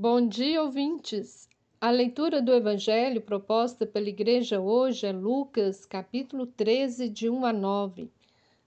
Bom 0.00 0.28
dia, 0.28 0.62
ouvintes! 0.62 1.48
A 1.80 1.90
leitura 1.90 2.40
do 2.40 2.54
Evangelho 2.54 3.20
proposta 3.20 3.84
pela 3.84 4.08
Igreja 4.08 4.60
hoje 4.60 5.04
é 5.04 5.10
Lucas, 5.10 5.84
capítulo 5.84 6.46
13, 6.46 7.08
de 7.08 7.28
1 7.28 7.44
a 7.44 7.52
9. 7.52 8.08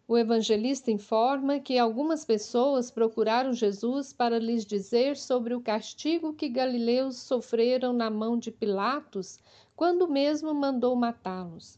O 0.10 0.18
evangelista 0.18 0.92
informa 0.92 1.58
que 1.58 1.80
algumas 1.80 2.26
pessoas 2.26 2.92
procuraram 2.92 3.54
Jesus 3.54 4.12
para 4.12 4.40
lhes 4.40 4.66
dizer 4.66 5.16
sobre 5.16 5.56
o 5.56 5.62
castigo 5.62 6.34
que 6.34 6.50
galileus 6.50 7.16
sofreram 7.16 7.94
na 7.94 8.10
mão 8.10 8.38
de 8.38 8.52
Pilatos, 8.52 9.40
quando 9.74 10.10
mesmo 10.10 10.54
mandou 10.54 10.98
matá-los. 10.98 11.78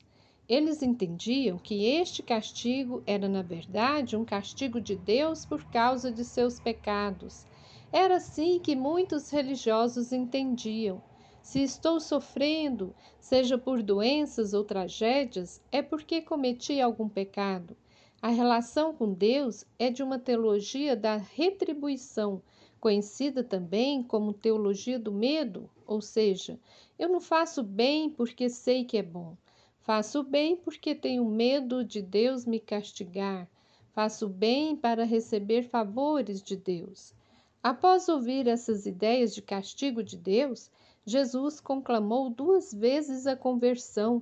Eles 0.50 0.82
entendiam 0.82 1.60
que 1.60 1.86
este 1.86 2.24
castigo 2.24 3.04
era, 3.06 3.30
na 3.30 3.44
verdade, 3.44 4.18
um 4.18 4.26
castigo 4.26 4.82
de 4.82 4.96
Deus 4.96 5.46
por 5.46 5.64
causa 5.66 6.12
de 6.12 6.26
seus 6.26 6.60
pecados 6.60 7.46
era 7.94 8.16
assim 8.16 8.60
que 8.60 8.76
muitos 8.76 9.30
religiosos 9.30 10.12
entendiam. 10.12 11.00
Se 11.44 11.62
estou 11.62 12.00
sofrendo, 12.00 12.92
seja 13.20 13.56
por 13.56 13.84
doenças 13.84 14.52
ou 14.56 14.64
tragédias, 14.64 15.62
é 15.72 15.80
porque 15.80 16.20
cometi 16.20 16.82
algum 16.82 17.08
pecado. 17.08 17.78
A 18.20 18.30
relação 18.30 18.96
com 18.96 19.14
Deus 19.14 19.64
é 19.78 19.92
de 19.92 20.02
uma 20.02 20.18
teologia 20.18 20.96
da 20.96 21.18
retribuição, 21.18 22.42
conhecida 22.80 23.44
também 23.44 24.02
como 24.02 24.34
teologia 24.34 24.98
do 24.98 25.12
medo, 25.12 25.70
ou 25.86 26.02
seja, 26.02 26.60
eu 26.98 27.08
não 27.08 27.22
faço 27.22 27.62
bem 27.62 28.10
porque 28.10 28.50
sei 28.50 28.86
que 28.86 28.98
é 28.98 29.04
bom. 29.04 29.38
Faço 29.82 30.24
bem 30.24 30.56
porque 30.56 30.96
tenho 30.96 31.24
medo 31.26 31.84
de 31.84 32.02
Deus 32.02 32.44
me 32.44 32.60
castigar. 32.60 33.48
Faço 33.92 34.28
bem 34.28 34.76
para 34.76 35.04
receber 35.04 35.70
favores 35.70 36.42
de 36.42 36.56
Deus. 36.56 37.14
Após 37.64 38.10
ouvir 38.10 38.46
essas 38.46 38.86
ideias 38.86 39.34
de 39.34 39.42
castigo 39.42 40.04
de 40.04 40.18
Deus, 40.18 40.70
Jesus 41.06 41.62
conclamou 41.62 42.30
duas 42.30 42.74
vezes 42.74 43.26
a 43.26 43.38
conversão, 43.38 44.22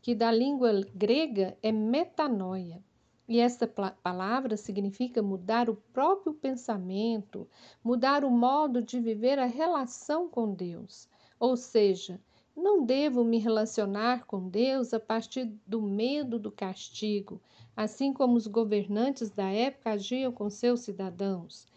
que 0.00 0.14
da 0.14 0.32
língua 0.32 0.80
grega 0.94 1.54
é 1.62 1.70
metanoia. 1.70 2.82
E 3.28 3.40
esta 3.40 3.66
palavra 3.66 4.56
significa 4.56 5.22
mudar 5.22 5.68
o 5.68 5.76
próprio 5.92 6.32
pensamento, 6.32 7.46
mudar 7.84 8.24
o 8.24 8.30
modo 8.30 8.80
de 8.80 8.98
viver 8.98 9.38
a 9.38 9.44
relação 9.44 10.26
com 10.26 10.54
Deus. 10.54 11.06
Ou 11.38 11.58
seja, 11.58 12.18
não 12.56 12.86
devo 12.86 13.22
me 13.22 13.38
relacionar 13.38 14.24
com 14.24 14.48
Deus 14.48 14.94
a 14.94 14.98
partir 14.98 15.44
do 15.66 15.82
medo 15.82 16.38
do 16.38 16.50
castigo, 16.50 17.38
assim 17.76 18.14
como 18.14 18.34
os 18.34 18.46
governantes 18.46 19.28
da 19.28 19.50
época 19.50 19.90
agiam 19.90 20.32
com 20.32 20.48
seus 20.48 20.80
cidadãos. 20.80 21.68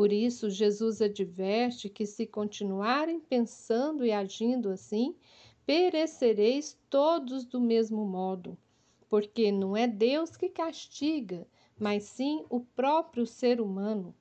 Por 0.00 0.14
isso, 0.14 0.48
Jesus 0.48 1.02
adverte 1.02 1.90
que, 1.90 2.06
se 2.06 2.26
continuarem 2.26 3.20
pensando 3.20 4.02
e 4.02 4.10
agindo 4.10 4.70
assim, 4.70 5.14
perecereis 5.66 6.74
todos 6.88 7.44
do 7.44 7.60
mesmo 7.60 8.06
modo. 8.06 8.56
Porque 9.10 9.52
não 9.52 9.76
é 9.76 9.86
Deus 9.86 10.38
que 10.38 10.48
castiga, 10.48 11.46
mas 11.78 12.04
sim 12.04 12.46
o 12.48 12.60
próprio 12.60 13.26
ser 13.26 13.60
humano. 13.60 14.14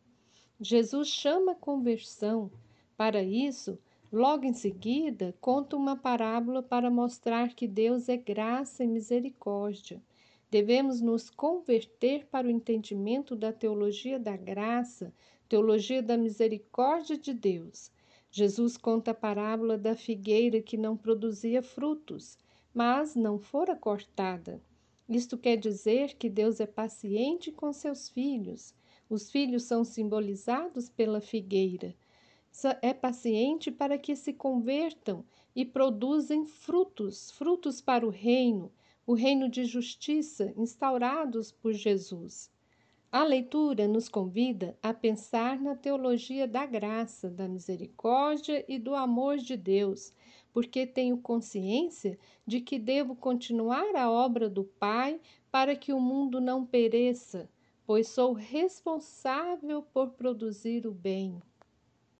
Jesus 0.59 1.07
chama 1.07 1.55
conversão. 1.55 2.51
Para 2.97 3.23
isso, 3.23 3.79
logo 4.11 4.43
em 4.43 4.53
seguida, 4.53 5.33
conta 5.39 5.77
uma 5.77 5.95
parábola 5.95 6.61
para 6.61 6.91
mostrar 6.91 7.55
que 7.55 7.69
Deus 7.69 8.09
é 8.09 8.17
graça 8.17 8.83
e 8.83 8.87
misericórdia. 8.87 10.03
Devemos 10.51 10.99
nos 10.99 11.29
converter 11.29 12.25
para 12.25 12.47
o 12.47 12.49
entendimento 12.49 13.35
da 13.35 13.53
teologia 13.53 14.19
da 14.19 14.35
graça, 14.35 15.13
Teologia 15.47 16.01
da 16.01 16.15
Misericórdia 16.15 17.17
de 17.17 17.33
Deus. 17.33 17.91
Jesus 18.31 18.77
conta 18.77 19.11
a 19.11 19.15
parábola 19.15 19.77
da 19.77 19.95
figueira 19.95 20.61
que 20.61 20.77
não 20.77 20.95
produzia 20.95 21.63
frutos, 21.63 22.37
mas 22.73 23.15
não 23.15 23.39
fora 23.39 23.75
cortada. 23.75 24.61
Isto 25.07 25.37
quer 25.37 25.57
dizer 25.57 26.13
que 26.15 26.29
Deus 26.29 26.59
é 26.59 26.67
paciente 26.67 27.51
com 27.51 27.73
seus 27.73 28.09
filhos. 28.09 28.75
Os 29.09 29.31
filhos 29.31 29.63
são 29.63 29.83
simbolizados 29.83 30.87
pela 30.87 31.19
figueira. 31.19 31.95
É 32.81 32.93
paciente 32.93 33.71
para 33.71 33.97
que 33.97 34.15
se 34.15 34.33
convertam 34.33 35.25
e 35.55 35.65
produzem 35.65 36.45
frutos, 36.45 37.31
frutos 37.31 37.81
para 37.81 38.05
o 38.05 38.09
reino, 38.09 38.71
o 39.09 39.15
reino 39.15 39.49
de 39.49 39.65
justiça 39.65 40.53
instaurados 40.55 41.51
por 41.51 41.73
Jesus. 41.73 42.51
A 43.11 43.23
leitura 43.23 43.87
nos 43.87 44.07
convida 44.07 44.77
a 44.83 44.93
pensar 44.93 45.59
na 45.59 45.75
teologia 45.75 46.47
da 46.47 46.63
graça, 46.63 47.27
da 47.27 47.47
misericórdia 47.47 48.63
e 48.67 48.77
do 48.77 48.93
amor 48.93 49.37
de 49.37 49.57
Deus, 49.57 50.13
porque 50.53 50.85
tenho 50.85 51.17
consciência 51.17 52.19
de 52.45 52.61
que 52.61 52.77
devo 52.77 53.15
continuar 53.15 53.95
a 53.95 54.11
obra 54.11 54.47
do 54.47 54.63
Pai 54.63 55.19
para 55.49 55.75
que 55.75 55.91
o 55.91 55.99
mundo 55.99 56.39
não 56.39 56.63
pereça, 56.63 57.49
pois 57.87 58.09
sou 58.09 58.33
responsável 58.33 59.81
por 59.81 60.11
produzir 60.11 60.85
o 60.85 60.91
bem. 60.91 61.41